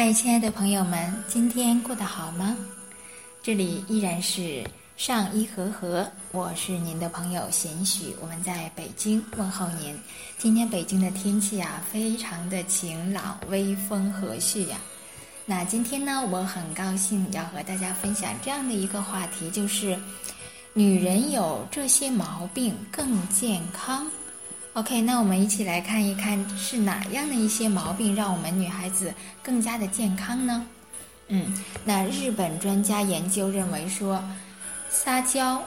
[0.00, 2.56] 嗨，亲爱的朋友们，今天过得好吗？
[3.42, 4.62] 这里依然是
[4.96, 9.98] 上一和和，我是您的朋友贤许，我们在北京问候您。
[10.38, 14.76] 今天北京的天气啊，非常的晴朗，微风和煦呀。
[15.44, 19.98] 那今天呢，我很高兴要和大家分享这样的一个话题，就是
[20.74, 24.08] 女人有这些毛病更健康。
[24.78, 30.64] OK，那我们一起来看一看是哪样的一些毛病让我们女孩子更加的健康呢？
[31.26, 31.52] 嗯，
[31.84, 34.22] 那日本专家研究认为说，
[34.88, 35.60] 撒娇、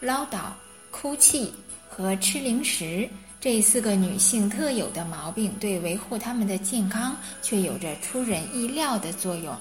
[0.00, 0.50] 唠叨、
[0.90, 1.50] 哭泣
[1.88, 3.08] 和吃零食
[3.40, 9.56] 这四个女性特有的毛病，对维护她们的健康却有着出人意料的作用。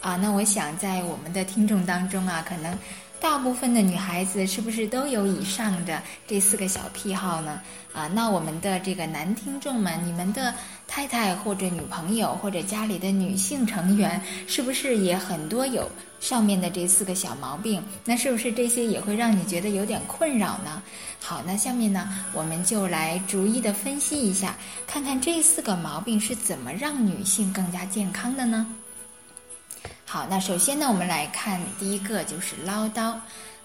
[0.00, 2.78] 啊，那我想在我们的听众当中啊，可能。
[3.24, 7.58] 大部分的女孩子是不是都有以上的这四个小癖好呢？
[7.94, 10.54] 啊，那我们的这个男听众们，你们的
[10.86, 17.82] 太太或者女朋友或者家里的女性成员，是不是也很多有上面的这四个小毛病？
[18.04, 20.82] 那是不是这些也会让你觉得有点困扰呢？
[21.18, 24.54] 好，那下面呢，我们就来逐一的分析一下，
[24.86, 28.66] 看看这四个毛病是怎么让女性更加健康的呢？
[30.14, 33.16] 好，那首先呢，我们来看第一个就是唠叨，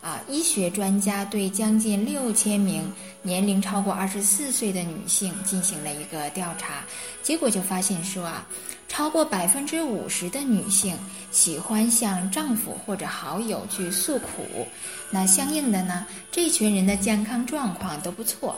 [0.02, 2.92] 啊，医学专家对将近六千名
[3.22, 6.84] 年龄超过二十四岁的女性进行了一个调查，
[7.22, 8.48] 结果就发现说啊，
[8.88, 10.98] 超过百分之五十的女性
[11.30, 14.68] 喜欢向丈夫或者好友去诉苦，
[15.12, 18.58] 那相应的呢，这群人的健康状况都不错，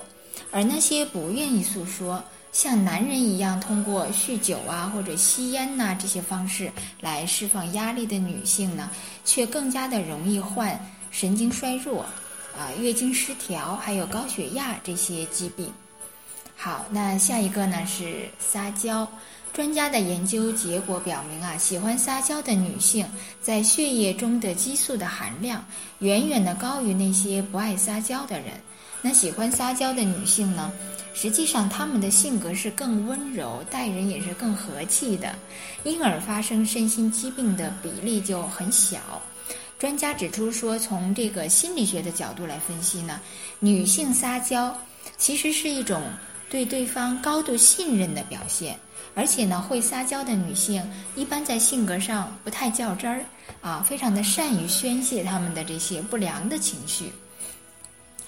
[0.49, 2.23] 而那些不愿意诉说。
[2.51, 8.89] 像男人一样通过酗酒啊或者吸烟呐这些方式来释放压力的女性呢，
[9.23, 10.79] 却更加的容易患
[11.11, 12.01] 神经衰弱、
[12.57, 15.71] 啊月经失调还有高血压这些疾病。
[16.55, 19.07] 好，那下一个呢是撒娇。
[19.53, 23.05] 专家的研究结果表明啊，喜欢撒娇的女性
[23.41, 25.61] 在血液中的激素的含量
[25.99, 28.51] 远远的高于那些不爱撒娇的人。
[29.01, 30.71] 那喜欢撒娇的女性呢？
[31.13, 35.35] 实际上，他们的性格是更温柔，待人也是更和气的，
[35.83, 39.21] 因而发生身心疾病的比例就很小。
[39.77, 43.19] 专家指出说，从这个心理学的角度来分析呢，
[43.59, 44.75] 女性撒娇
[45.17, 46.01] 其实是一种
[46.49, 48.79] 对对方高度信任的表现，
[49.13, 50.81] 而且呢，会撒娇的女性
[51.15, 53.25] 一般在性格上不太较真儿
[53.61, 57.11] 啊，非常的善于宣泄他们的这些不良的情绪。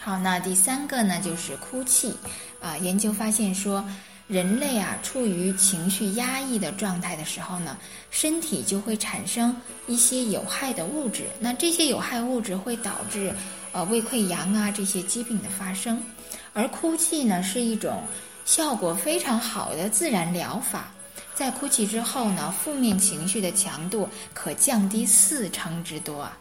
[0.06, 2.14] 好，那第三个呢，就是哭泣，
[2.59, 3.81] 啊，研究发现说，
[4.28, 7.78] 人类啊，处于情绪压抑的状态的时候呢，
[8.12, 9.56] 身体就会产生
[9.88, 13.34] 一些有害的物质，那这些有害物质会导致，
[13.72, 16.03] 呃，胃溃疡啊这些疾病的发生，
[16.52, 18.03] 而哭泣呢，是一种
[18.44, 20.92] 效果非常好的自然疗法，
[21.34, 26.38] 在哭泣之后呢，负面情绪的强度可降低四成之多啊。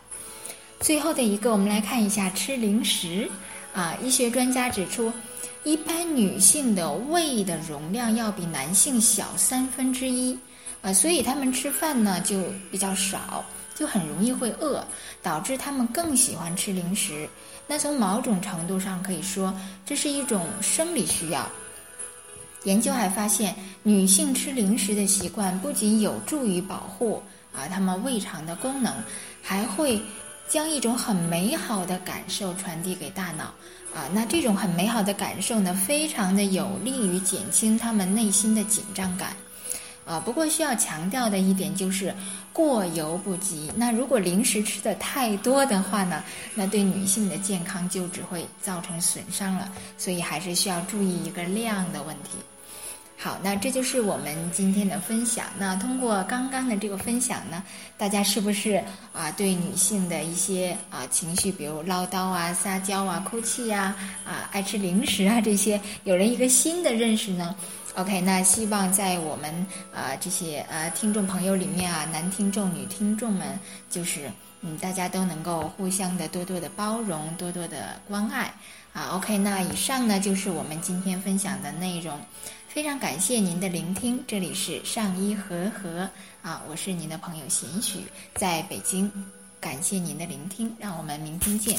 [0.83, 3.31] 最后的一个，我们来看一下吃零食。
[3.73, 5.11] 啊，医学专家指出，
[5.63, 10.37] 一般女性的胃的容量要比男性小三分之一，
[10.83, 12.37] 啊，所以她们吃饭呢就
[12.71, 13.43] 比较少，
[13.75, 14.85] 就很容易会饿，
[15.23, 17.27] 导致她们更喜欢吃零食。
[17.67, 19.55] 那从某种程度上可以说，
[19.87, 21.49] 这是一种生理需要。
[22.65, 23.55] 研究还发现，
[23.85, 27.23] 女性吃零食的习惯不仅有助于保护
[27.55, 28.93] 啊她们胃肠的功能，
[29.41, 29.99] 还会。
[30.53, 33.45] 将一种很美好的感受传递给大脑，
[33.95, 39.35] 啊，那这种很美好的感受呢，非常的有利于减轻他们内心的紧张感，
[40.05, 42.15] 啊，不过需要强调的一点就是
[42.53, 43.73] 过犹不及。
[43.75, 46.23] 那如果零食吃的太多的话呢，
[46.55, 52.33] 那对女性的健康就只会造成损伤了，所以还是需要注意一个量的问题。
[53.23, 55.47] 好，那这就是我们今天的分享。
[55.57, 57.63] 那通过刚刚的这个分享呢，
[57.97, 63.95] 大家是不是啊对女性的一些啊情绪，比如唠叨啊、撒娇啊、哭泣呀、
[64.25, 67.55] 啊爱吃零食啊这些，有了一个新的认识呢
[67.95, 69.55] ？OK，那希望在我们
[69.95, 73.57] 啊这些呃听众朋友里面啊，男听众、女听众们，
[73.89, 74.29] 就是
[74.63, 78.53] 嗯大家都能够互相的多多的包容，多多的关爱
[78.93, 79.11] 啊。
[79.13, 82.19] OK，那以上呢就是我们今天分享的内容。
[82.73, 86.09] 非常感谢您的聆听，这里是上医和和
[86.41, 87.99] 啊，我是您的朋友贤许，
[88.35, 89.13] 在北京，
[89.61, 91.79] 感谢您的聆听，让我们明天见。